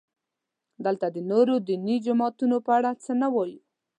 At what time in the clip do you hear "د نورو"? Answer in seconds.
1.15-1.55